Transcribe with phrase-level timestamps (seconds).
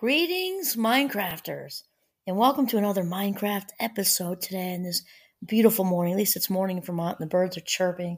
[0.00, 1.82] Greetings, Mindcrafters,
[2.26, 5.02] and welcome to another Mindcraft episode today in this
[5.44, 6.14] beautiful morning.
[6.14, 8.16] At least it's morning in Vermont, and the birds are chirping,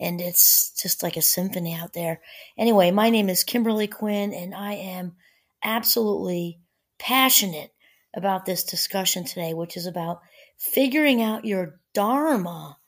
[0.00, 2.20] and it's just like a symphony out there.
[2.58, 5.14] Anyway, my name is Kimberly Quinn, and I am
[5.62, 6.58] absolutely
[6.98, 7.70] passionate
[8.16, 10.22] about this discussion today, which is about
[10.58, 12.78] figuring out your Dharma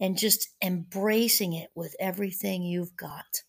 [0.00, 3.42] and just embracing it with everything you've got.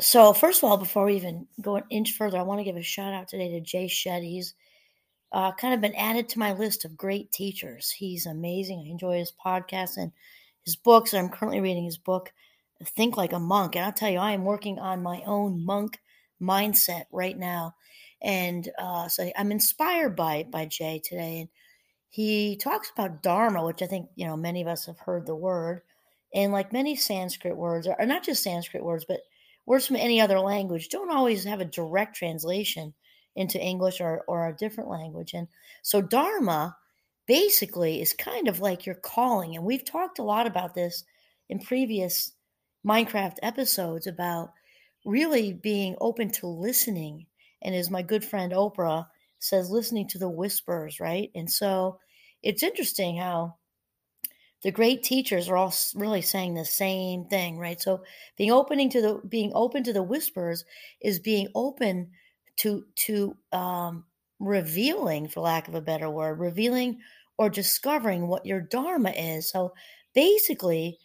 [0.00, 2.76] So, first of all, before we even go an inch further, I want to give
[2.76, 4.30] a shout out today to Jay Shetty.
[4.30, 4.54] He's
[5.32, 7.90] uh, kind of been added to my list of great teachers.
[7.90, 8.84] He's amazing.
[8.86, 10.12] I enjoy his podcast and
[10.64, 11.12] his books.
[11.12, 12.32] I'm currently reading his book,
[12.82, 13.76] Think Like a Monk.
[13.76, 15.98] And I'll tell you, I am working on my own monk
[16.40, 17.74] mindset right now.
[18.22, 21.40] And uh, so I'm inspired by by Jay today.
[21.40, 21.48] And
[22.08, 25.34] he talks about Dharma, which I think, you know, many of us have heard the
[25.34, 25.82] word.
[26.34, 29.20] And like many Sanskrit words, or not just Sanskrit words, but
[29.66, 32.94] words from any other language don't always have a direct translation
[33.34, 35.32] into English or, or a different language.
[35.34, 35.48] And
[35.82, 36.76] so Dharma
[37.26, 39.56] basically is kind of like your calling.
[39.56, 41.04] And we've talked a lot about this
[41.48, 42.32] in previous
[42.86, 44.52] Mindcraft episodes about
[45.04, 47.26] really being open to listening.
[47.62, 49.06] And as my good friend Oprah
[49.38, 51.30] says, listening to the whispers, right?
[51.34, 51.98] And so
[52.42, 53.56] it's interesting how
[54.62, 57.80] the great teachers are all really saying the same thing, right?
[57.80, 58.04] So
[58.36, 60.64] being opening to the being open to the whispers
[61.00, 62.12] is being open
[62.58, 64.04] to to um,
[64.38, 67.00] revealing, for lack of a better word, revealing
[67.38, 69.50] or discovering what your dharma is.
[69.50, 69.74] So
[70.14, 70.98] basically,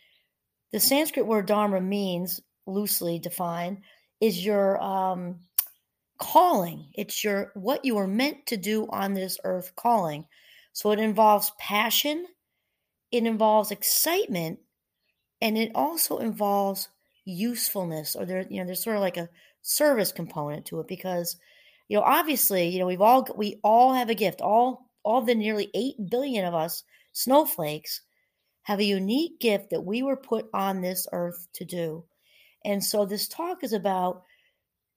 [0.72, 3.80] the Sanskrit word dharma means loosely defined
[4.20, 5.40] is your um,
[6.20, 6.92] calling.
[6.94, 10.26] It's your what you are meant to do on this earth calling.
[10.74, 12.28] So it involves passion
[13.12, 14.60] it involves excitement
[15.42, 16.90] and it also involves
[17.26, 19.30] usefulness or there you know there's sort of like a
[19.62, 21.38] service component to it because
[21.90, 24.42] you know obviously you know we've all we all have a gift.
[24.42, 28.02] All all the nearly 8 billion of us snowflakes
[28.64, 32.04] have a unique gift that we were put on this earth to do.
[32.66, 34.23] And so this talk is about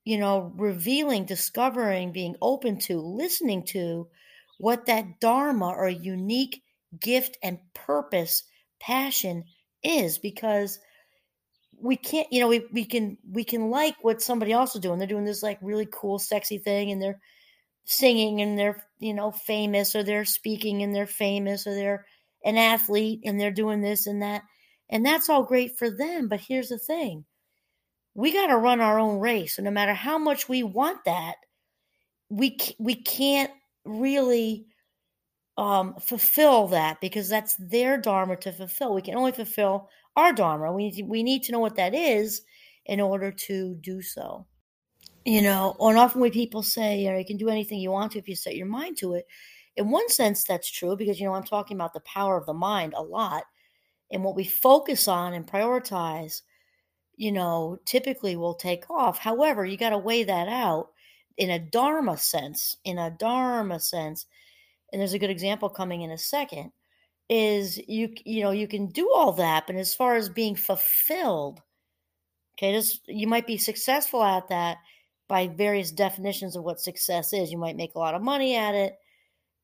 [0.05, 4.07] you know revealing discovering being open to listening to
[4.57, 6.63] what that dharma or unique
[6.99, 8.43] gift and purpose,
[8.79, 9.43] passion
[9.83, 10.79] is because
[11.79, 14.99] we can't, you know, we, we can we can like what somebody else is doing.
[14.99, 17.19] They're doing this like really cool, sexy thing and they're
[17.85, 22.05] singing and they're, you know, famous or they're speaking and they're famous or they're
[22.45, 24.43] an athlete and they're doing this and that.
[24.89, 26.27] And that's all great for them.
[26.27, 27.25] But here's the thing
[28.13, 29.57] we got to run our own race.
[29.57, 31.35] And no matter how much we want that,
[32.29, 33.51] we, we can't
[33.85, 34.65] really
[35.57, 38.93] um, fulfill that because that's their dharma to fulfill.
[38.93, 40.71] We can only fulfill our dharma.
[40.71, 42.41] We need to, we need to know what that is
[42.85, 44.47] in order to do so.
[45.25, 48.13] You know, and often when people say, you know, you can do anything you want
[48.13, 49.27] to if you set your mind to it.
[49.77, 52.53] In one sense, that's true because you know I'm talking about the power of the
[52.53, 53.43] mind a lot,
[54.11, 56.41] and what we focus on and prioritize.
[57.17, 59.19] You know, typically will take off.
[59.19, 60.89] However, you got to weigh that out
[61.37, 62.77] in a dharma sense.
[62.83, 64.25] In a dharma sense,
[64.91, 66.71] and there's a good example coming in a second
[67.29, 71.61] is you you know you can do all that but as far as being fulfilled
[72.57, 74.77] okay this you might be successful at that
[75.27, 77.53] by various definitions of what success is.
[77.53, 78.97] You might make a lot of money at it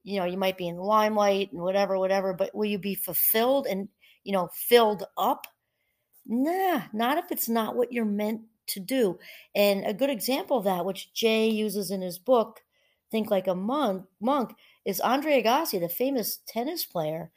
[0.03, 2.95] you know you might be in the limelight and whatever whatever but will you be
[2.95, 3.89] fulfilled and
[4.23, 5.45] you know filled up?
[6.25, 9.17] Nah not if it's not what you're meant to do.
[9.55, 12.61] And a good example of that which jay uses in his book
[13.11, 14.53] think like a monk monk
[14.85, 17.31] is Andre Agassi, the famous tennis player.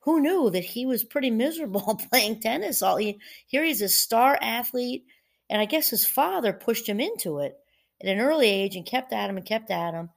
[0.00, 2.82] Who knew that he was pretty miserable playing tennis?
[2.82, 5.04] All he, here he's a star athlete,
[5.48, 7.56] and I guess his father pushed him into it
[8.02, 10.10] at an early age and kept at him and kept at him,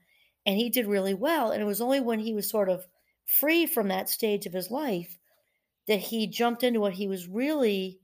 [0.45, 1.51] and he did really well.
[1.51, 2.85] And it was only when he was sort of
[3.25, 5.17] free from that stage of his life
[5.87, 7.99] that he jumped into what he was really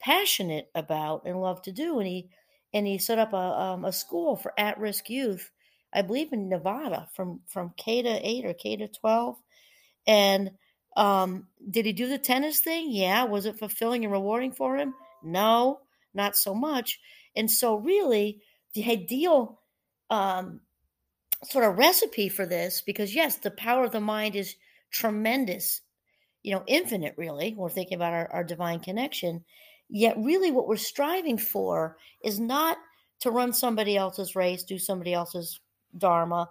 [0.00, 2.28] passionate about and loved to do, and he
[2.74, 5.50] and he set up a um, a school for at risk youth
[5.92, 9.36] I believe in Nevada from from K to eight or K to twelve.
[10.06, 10.52] And
[10.96, 12.88] um, did he do the tennis thing?
[12.90, 13.24] Yeah.
[13.24, 14.94] Was it fulfilling and rewarding for him?
[15.22, 15.80] No,
[16.12, 17.00] not so much.
[17.36, 18.42] And so, really,
[18.74, 19.60] the ideal
[20.10, 20.60] um,
[21.44, 24.56] sort of recipe for this, because yes, the power of the mind is
[24.90, 25.80] tremendous,
[26.42, 27.54] you know, infinite, really.
[27.56, 29.44] We're thinking about our, our divine connection.
[29.88, 32.76] Yet, really, what we're striving for is not
[33.20, 35.60] to run somebody else's race, do somebody else's
[35.98, 36.48] dharma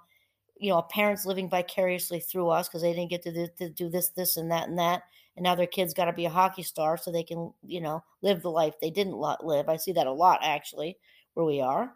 [0.59, 4.09] you know parents living vicariously through us because they didn't get to, to do this
[4.09, 5.03] this and that and that
[5.35, 8.03] and now their kids got to be a hockey star so they can you know
[8.21, 10.97] live the life they didn't live i see that a lot actually
[11.33, 11.93] where we are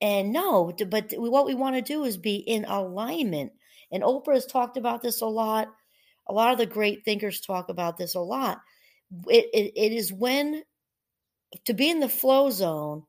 [0.00, 3.52] And no, but what we want to do is be in alignment.
[3.90, 5.68] And Oprah has talked about this a lot.
[6.28, 8.60] A lot of the great thinkers talk about this a lot.
[9.26, 10.62] It, it, it is when
[11.64, 13.04] to be in the flow zone,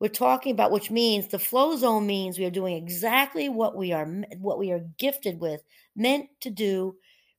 [0.00, 3.92] we're talking about, which means the flow zone means we are doing exactly what we
[3.92, 4.06] are
[4.38, 5.62] what we are gifted with,
[5.96, 6.96] meant to do,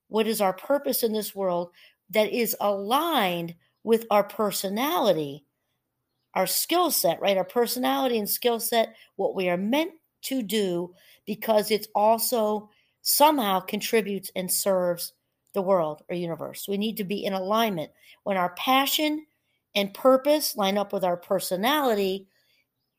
[0.07, 1.71] what is our purpose in this world
[2.11, 5.45] that is aligned with our personality,
[6.33, 7.37] our skill set, right?
[7.37, 9.91] Our personality and skill set, what we are meant
[10.23, 10.93] to do,
[11.25, 12.69] because it's also
[13.01, 15.13] somehow contributes and serves
[15.53, 16.67] the world or universe.
[16.67, 17.91] We need to be in alignment.
[18.23, 19.25] When our passion
[19.75, 22.27] and purpose line up with our personality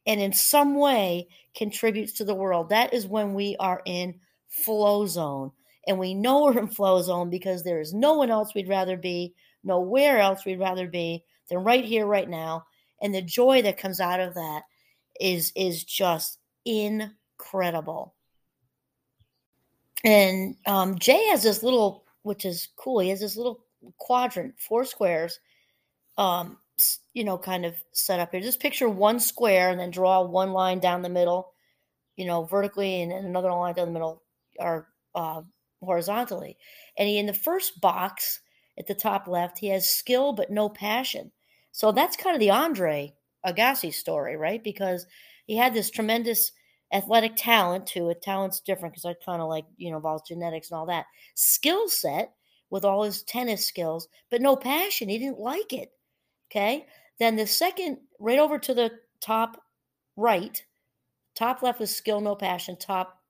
[0.07, 5.07] and in some way contributes to the world, that is when we are in flow
[5.07, 5.53] zone.
[5.87, 8.97] And we know we're in flow zone because there is no one else we'd rather
[8.97, 12.67] be, nowhere else we'd rather be than right here, right now.
[13.01, 14.63] And the joy that comes out of that
[15.21, 18.15] is is just incredible.
[20.05, 23.01] And um, Jay has this little, which is cool.
[23.01, 23.65] He has this little
[23.99, 25.41] quadrant, four squares,
[26.17, 26.59] um,
[27.13, 28.41] you know, kind of set up here.
[28.41, 31.53] Just picture one square and then draw one line down the middle,
[32.17, 34.23] you know, vertically, and, and another line down the middle,
[34.59, 35.43] or uh,
[35.83, 36.57] horizontally.
[36.99, 38.41] And he, in the first box
[38.79, 41.33] at the top left, he has skill but no passion.
[41.73, 43.15] So that's kind of the Andre
[43.45, 44.63] Agassi story, right?
[44.63, 45.07] Because
[45.47, 46.53] he had this tremendous
[46.93, 48.23] athletic talent to it.
[48.23, 51.07] Talent's different because I kind of like, you know, involves genetics and all that.
[51.35, 52.33] Skill set
[52.71, 55.09] with all his tennis skills, but no passion.
[55.09, 55.91] He didn't like it.
[56.51, 56.87] Okay.
[57.19, 59.63] Then the second, right over to the top
[60.17, 60.65] right,
[61.35, 62.77] top left is skill, no passion.
[62.77, 63.23] Top,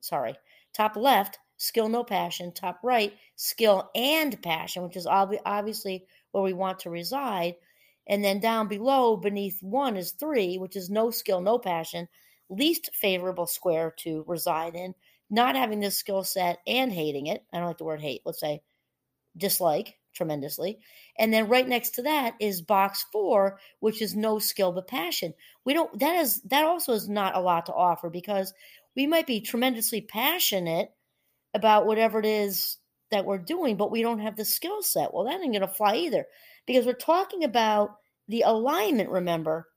[0.00, 0.36] sorry,
[0.74, 2.52] top left, skill, no passion.
[2.52, 7.56] Top right, skill and passion, which is ob- obviously where we want to reside.
[8.06, 12.08] And then down below, beneath one is three, which is no skill, no passion,
[12.48, 14.94] least favorable square to reside in,
[15.30, 17.44] not having this skill set and hating it.
[17.52, 18.62] I don't like the word hate, let's say
[19.36, 20.78] dislike tremendously.
[21.18, 25.34] And then right next to that is box four, which is no skill but passion.
[25.64, 28.52] We don't that is that also is not a lot to offer because
[28.96, 30.90] we might be tremendously passionate
[31.54, 32.78] about whatever it is
[33.10, 35.14] that we're doing, but we don't have the skill set.
[35.14, 36.26] Well, that ain't gonna fly either.
[36.66, 37.96] Because we're talking about
[38.28, 39.68] the alignment, remember,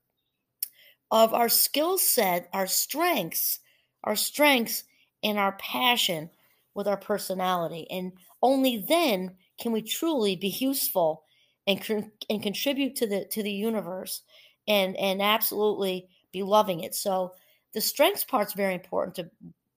[1.10, 3.60] of our skill set, our strengths,
[4.04, 4.84] our strengths
[5.22, 6.30] and our passion
[6.74, 7.86] with our personality.
[7.90, 8.12] And
[8.42, 11.24] only then can we truly be useful
[11.66, 11.80] and
[12.28, 14.22] and contribute to the to the universe
[14.66, 16.94] and and absolutely be loving it.
[16.94, 17.32] So
[17.72, 19.30] the strengths part's very important to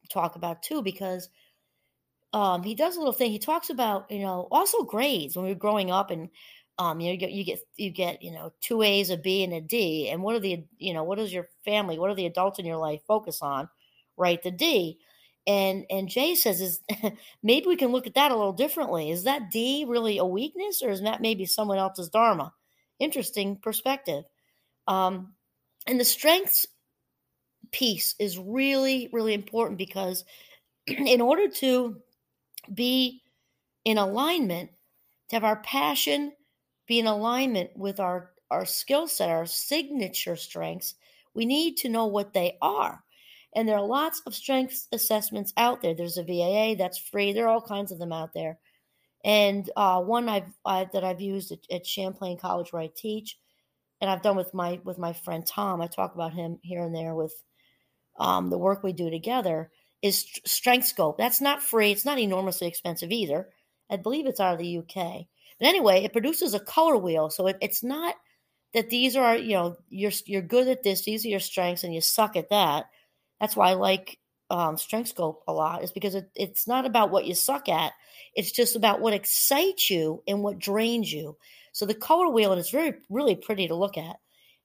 [0.10, 1.30] talk about too because
[2.34, 3.32] um, he does a little thing.
[3.32, 6.30] He talks about you know also grades when we were growing up and
[6.80, 9.44] um, you know you get you get you get you know two A's, a B,
[9.44, 10.10] and a D.
[10.10, 12.66] And what are the you know what does your family, what are the adults in
[12.66, 13.70] your life focus on?
[14.18, 14.98] Right, the D.
[15.48, 16.82] And and Jay says is
[17.44, 19.12] maybe we can look at that a little differently.
[19.12, 22.54] Is that D really a weakness, or is that maybe someone else's dharma?
[23.00, 24.24] Interesting perspective.
[24.88, 25.34] Um,
[25.88, 26.66] and the strengths
[27.72, 30.24] piece is really really important because
[30.88, 31.98] in order to
[32.74, 33.22] be
[33.84, 34.72] in alignment,
[35.30, 36.34] to have our passion
[36.88, 40.96] be in alignment with our our skill set, our signature strengths,
[41.34, 43.04] we need to know what they are.
[43.56, 45.96] And there are lots of strengths assessments out there.
[45.96, 47.32] There's a VIA that's free.
[47.32, 48.60] There are all kinds of them out there.
[49.24, 53.40] And uh, one I've, I've, that I've used at, at, Champlain College where I teach,
[54.02, 55.82] and I've done with my with my friend Tom.
[55.82, 57.34] I talk about him here and there with
[58.20, 59.72] um, the work we do together.
[60.04, 61.18] Is Strengthscope.
[61.18, 61.92] That's not free.
[61.92, 63.50] It's not enormously expensive either.
[63.90, 65.26] I believe it's out of the UK.
[65.60, 68.16] But anyway, it produces a color wheel, so it, it's not
[68.76, 71.04] that these are you know you're you're good at this.
[71.04, 72.86] These are your strengths, and you suck at that
[73.40, 77.26] that's why I like um, Strengthscope a lot, is because it, it's not about what
[77.26, 77.94] you suck at.
[78.36, 81.38] It's just about what excites you and what drains you.
[81.72, 84.16] So the color wheel, and it's very, really pretty to look at.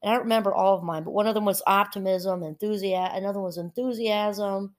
[0.03, 3.17] And I don't remember all of mine, but one of them was optimism, enthusiasm.
[3.17, 4.75] Another one was enthusiasm.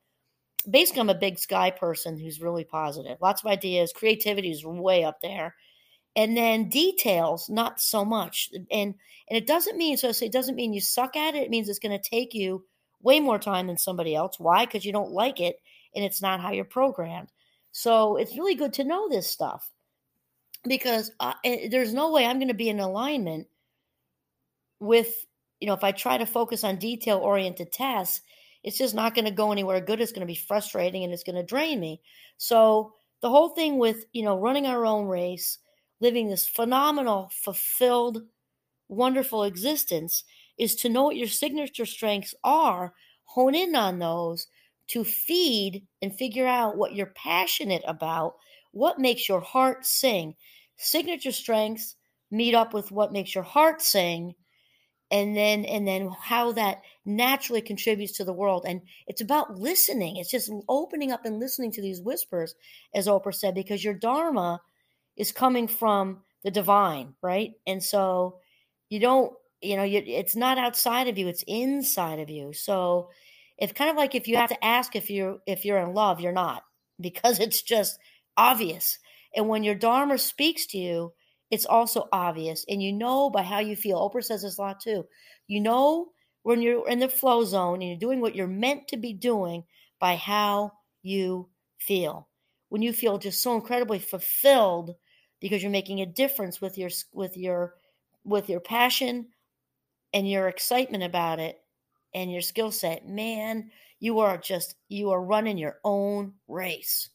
[0.69, 3.17] Basically, I'm a big sky person who's really positive.
[3.21, 3.93] Lots of ideas.
[3.93, 5.55] Creativity is way up there.
[6.15, 8.49] And then details, not so much.
[8.53, 8.95] And and
[9.29, 10.09] it doesn't mean so.
[10.09, 11.43] It doesn't mean you suck at it.
[11.43, 12.65] It means it's going to take you
[13.03, 14.39] way more time than somebody else.
[14.39, 14.65] Why?
[14.65, 15.57] Because you don't like it
[15.95, 17.29] and it's not how you're programmed.
[17.71, 19.69] So it's really good to know this stuff
[20.67, 23.47] because uh, there's no way I'm going to be in alignment
[24.79, 25.13] with,
[25.59, 28.21] you know, if I try to focus on detail oriented tasks,
[28.63, 30.01] it's just not going to go anywhere good.
[30.01, 32.01] It's going to be frustrating and it's going to drain me.
[32.37, 35.57] So the whole thing with, you know, running our own race,
[35.99, 38.23] living this phenomenal, fulfilled,
[38.87, 40.23] wonderful existence
[40.61, 42.93] is to know what your signature strengths are,
[43.25, 44.47] hone in on those
[44.89, 48.35] to feed and figure out what you're passionate about,
[48.71, 50.35] what makes your heart sing.
[50.77, 51.95] Signature strengths
[52.29, 54.35] meet up with what makes your heart sing
[55.09, 58.63] and then and then how that naturally contributes to the world.
[58.67, 60.17] And it's about listening.
[60.17, 62.53] It's just opening up and listening to these whispers
[62.93, 64.61] as oprah said because your dharma
[65.17, 67.53] is coming from the divine right?
[67.65, 68.39] And so
[68.89, 73.09] you don't you know you, it's not outside of you it's inside of you so
[73.57, 76.19] it's kind of like if you have to ask if you're if you're in love
[76.19, 76.63] you're not
[76.99, 77.99] because it's just
[78.37, 78.99] obvious
[79.35, 81.13] and when your dharma speaks to you
[81.51, 82.65] it's also obvious.
[82.67, 83.99] And you know by how you feel.
[83.99, 85.05] Oprah says this a lot too.
[85.47, 86.07] You know
[86.43, 89.65] when you're in the flow zone and you're doing what you're meant to be doing
[89.99, 90.71] by how
[91.03, 92.27] you feel.
[92.69, 94.95] When you feel just so incredibly fulfilled
[95.41, 97.75] because you're making a difference with your with your
[98.23, 99.27] with your passion
[100.13, 101.61] and your excitement about it
[102.13, 107.09] and your skill set, man, you are just you are running your own race.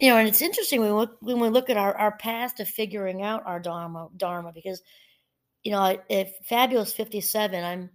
[0.00, 2.56] You know, and it's interesting when we look, when we look at our, our path
[2.56, 4.82] to figuring out our dharma, dharma because,
[5.64, 7.90] you know, if fabulous fifty seven, I'm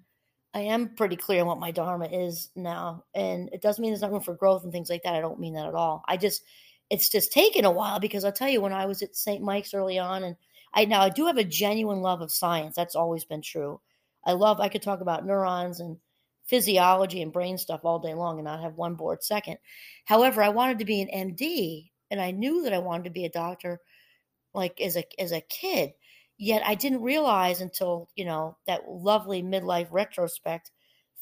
[0.53, 4.01] I am pretty clear on what my dharma is now, and it doesn't mean there's
[4.01, 5.15] not room for growth and things like that.
[5.15, 6.03] I don't mean that at all.
[6.07, 6.43] I just
[6.89, 9.41] it's just taken a while because I'll tell you when I was at St.
[9.41, 10.35] Mike's early on, and
[10.73, 12.75] I now I do have a genuine love of science.
[12.75, 13.79] That's always been true.
[14.25, 15.97] I love I could talk about neurons and
[16.45, 19.57] physiology and brain stuff all day long and not have one bored second.
[20.05, 23.25] However, I wanted to be an MD and I knew that I wanted to be
[23.25, 23.79] a doctor
[24.53, 25.93] like as a as a kid.
[26.37, 30.71] Yet I didn't realize until, you know, that lovely midlife retrospect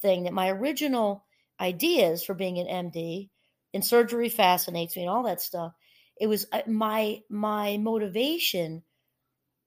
[0.01, 1.25] thing that my original
[1.59, 3.29] ideas for being an MD
[3.73, 5.73] and surgery fascinates me and all that stuff.
[6.19, 8.83] It was uh, my my motivation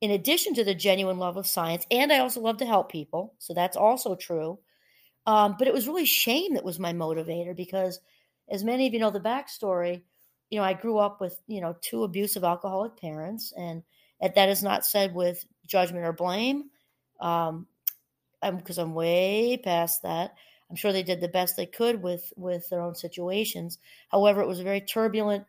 [0.03, 3.35] in addition to the genuine love of science and I also love to help people,
[3.39, 4.59] so that's also true.
[5.27, 8.01] Um, but it was really shame that was my motivator because
[8.51, 10.03] as many of you know the backstory,
[10.51, 13.85] you know, I grew up with, you know, two abusive alcoholic parents, and
[14.21, 16.65] that is not said with judgment or blame,
[17.21, 17.69] um,
[18.43, 20.35] because I'm, I'm way past that.
[20.69, 23.79] I'm sure they did the best they could with with their own situations.
[24.09, 25.45] However, it was a very turbulent,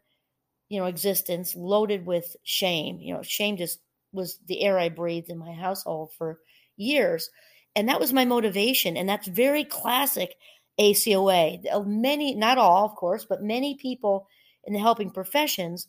[0.70, 3.00] you know, existence loaded with shame.
[3.00, 3.80] You know, shame just
[4.14, 6.40] was the air I breathed in my household for
[6.78, 7.30] years,
[7.76, 8.98] and that was my motivation.
[8.98, 10.36] And that's very classic
[10.80, 11.86] ACOA.
[11.86, 14.28] Many, not all, of course, but many people
[14.64, 15.88] in the helping professions,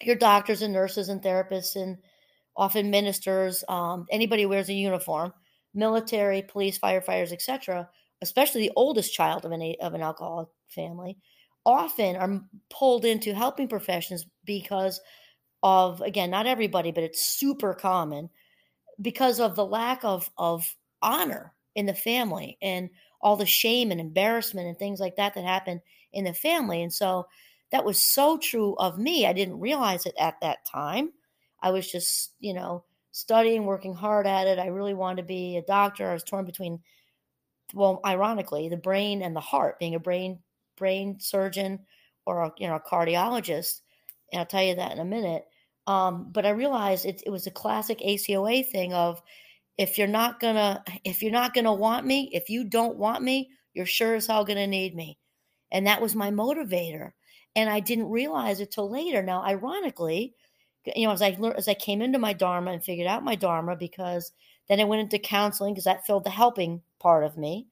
[0.00, 1.98] your doctors and nurses and therapists and
[2.56, 5.32] often ministers, um, anybody wears a uniform,
[5.74, 7.88] military, police, firefighters, etc.,
[8.20, 11.16] especially the oldest child of an of an alcoholic family,
[11.64, 15.00] often are pulled into helping professions because
[15.62, 18.30] of again not everybody, but it's super common
[19.00, 22.90] because of the lack of of honor in the family and
[23.20, 25.80] all the shame and embarrassment and things like that that happen
[26.12, 27.26] in the family, and so
[27.70, 29.26] that was so true of me.
[29.26, 31.10] I didn't realize it at that time.
[31.60, 34.58] I was just, you know, studying, working hard at it.
[34.58, 36.10] I really wanted to be a doctor.
[36.10, 36.80] I was torn between,
[37.72, 40.40] well, ironically, the brain and the heart, being a brain
[40.76, 41.80] brain surgeon
[42.26, 43.80] or a, you know a cardiologist.
[44.32, 45.46] And I'll tell you that in a minute.
[45.86, 49.20] Um, but I realized it, it was a classic ACOA thing of
[49.78, 53.50] if you're not gonna if you're not gonna want me, if you don't want me,
[53.74, 55.18] you're sure as hell gonna need me.
[55.72, 57.12] And that was my motivator
[57.54, 59.22] and I didn't realize it till later.
[59.22, 60.34] Now, ironically,
[60.96, 63.34] you know, as I learned, as I came into my dharma and figured out my
[63.34, 64.32] dharma, because
[64.68, 67.66] then I went into counseling because that filled the helping part of me.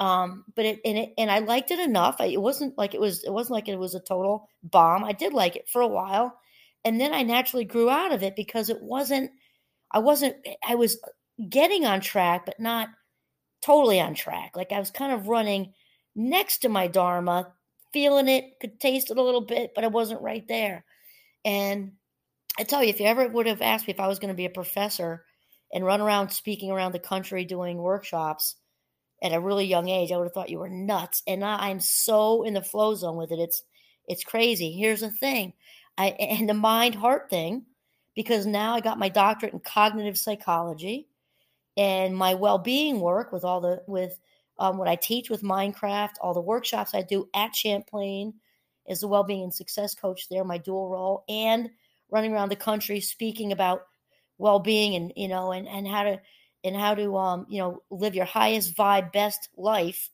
[0.00, 2.16] Um, but it and it and I liked it enough.
[2.18, 3.24] I, it wasn't like it was.
[3.24, 5.04] It wasn't like it was a total bomb.
[5.04, 6.36] I did like it for a while,
[6.84, 9.30] and then I naturally grew out of it because it wasn't.
[9.90, 10.36] I wasn't.
[10.66, 10.98] I was
[11.48, 12.88] getting on track, but not
[13.62, 14.52] totally on track.
[14.56, 15.72] Like I was kind of running
[16.14, 17.52] next to my dharma
[17.92, 20.84] feeling it, could taste it a little bit, but I wasn't right there.
[21.44, 21.92] And
[22.58, 24.36] I tell you, if you ever would have asked me if I was going to
[24.36, 25.24] be a professor
[25.72, 28.56] and run around speaking around the country doing workshops
[29.22, 31.22] at a really young age, I would have thought you were nuts.
[31.26, 33.38] And now I'm so in the flow zone with it.
[33.38, 33.62] It's
[34.06, 34.72] it's crazy.
[34.72, 35.54] Here's the thing.
[35.98, 37.64] I and the mind heart thing,
[38.14, 41.08] because now I got my doctorate in cognitive psychology
[41.76, 44.18] and my well-being work with all the with
[44.58, 48.34] um, what I teach with Mindcraft, all the workshops I do at Champlain
[48.88, 51.70] as a well-being and success coach there, my dual role, and
[52.10, 53.82] running around the country speaking about
[54.38, 56.20] well-being and you know and and how to
[56.64, 60.10] and how to um you know live your highest vibe best life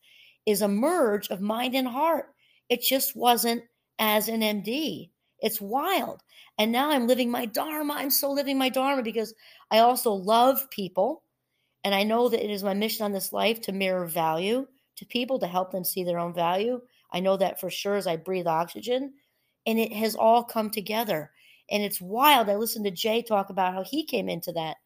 [0.46, 2.34] is a merge of mind and heart.
[2.68, 3.62] It just wasn't
[3.98, 5.10] as an MD.
[5.40, 6.22] It's wild.
[6.58, 7.94] And now I'm living my dharma.
[7.94, 9.34] I'm so living my dharma because
[9.70, 11.22] I also love people
[11.84, 14.66] And I know that it is my mission on this life to mirror value
[14.96, 16.80] to people to help them see their own value.
[17.12, 19.14] I know that for sure as I breathe oxygen.
[19.66, 21.30] And it has all come together.
[21.70, 22.48] And it's wild.
[22.50, 24.76] I listened to Jay talk about how he came into that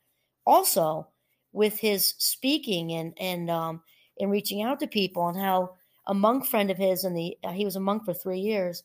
[0.46, 1.08] also
[1.52, 3.82] with his speaking and and um
[4.20, 5.74] and reaching out to people and how
[6.06, 8.82] a monk friend of his and the he was a monk for three years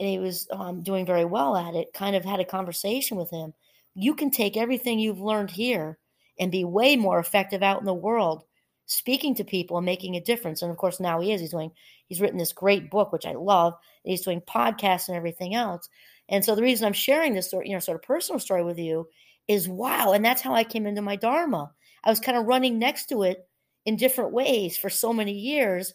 [0.00, 3.30] and he was um, doing very well at it kind of had a conversation with
[3.30, 3.52] him
[3.94, 5.98] you can take everything you've learned here
[6.38, 8.44] and be way more effective out in the world
[8.86, 10.62] speaking to people and making a difference.
[10.62, 11.40] And of course now he is.
[11.40, 11.70] He's doing
[12.08, 13.74] he's written this great book which i love
[14.04, 15.88] he's doing podcasts and everything else.
[16.28, 19.08] And so the reason i'm sharing this you know sort of personal story with you
[19.48, 21.72] is wow and that's how i came into my dharma.
[22.02, 23.48] I was kind of running next to it
[23.86, 25.94] in different ways for so many years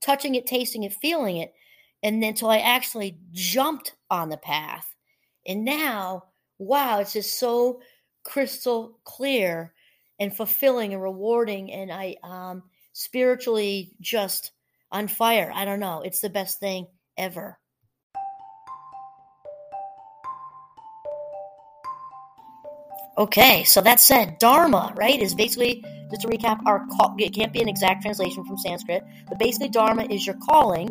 [0.00, 1.52] touching it tasting it feeling it
[2.06, 4.94] and then until i actually jumped on the path.
[5.44, 6.24] And now
[6.58, 7.80] wow it's just so
[8.24, 9.74] crystal clear
[10.18, 14.52] and fulfilling and rewarding and i um spiritually just
[14.90, 15.50] on fire.
[15.52, 16.86] I don't know it's the best thing
[17.18, 17.58] ever.
[23.18, 27.52] Okay so that said dharma right is basically just to recap our call it can't
[27.52, 30.88] be an exact translation from sanskrit but basically dharma is your calling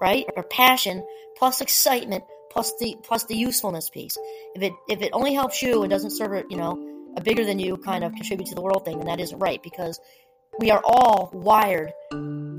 [0.00, 1.04] right or passion
[1.36, 4.16] plus excitement plus the plus the usefulness piece
[4.54, 7.44] if it if it only helps you and doesn't serve it you know a bigger
[7.44, 9.98] than you kind of contribute to the world thing, and that isn't right because
[10.58, 11.92] we are all wired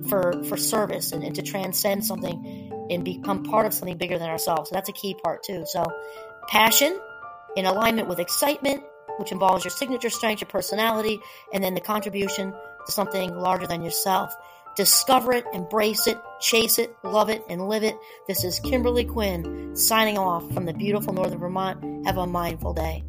[0.10, 4.30] for for service and, and to transcend something and become part of something bigger than
[4.30, 4.70] ourselves.
[4.70, 5.64] So that's a key part too.
[5.68, 5.86] So
[6.48, 7.00] passion
[7.56, 8.84] in alignment with excitement,
[9.18, 11.20] which involves your signature strength, your personality,
[11.54, 12.52] and then the contribution
[12.86, 14.36] to something larger than yourself.
[14.78, 17.98] Discover it, embrace it, chase it, love it, and live it.
[18.28, 22.06] This is Kimberly Quinn signing off from the beautiful northern Vermont.
[22.06, 23.04] Have a mindful day.